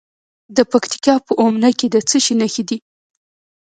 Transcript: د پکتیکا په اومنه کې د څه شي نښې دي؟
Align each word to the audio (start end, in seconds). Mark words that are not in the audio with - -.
د 0.55 0.57
پکتیکا 0.71 1.15
په 1.27 1.33
اومنه 1.41 1.69
کې 1.79 1.87
د 1.93 1.97
څه 2.09 2.17
شي 2.25 2.33
نښې 2.41 2.63
دي؟ 2.69 2.77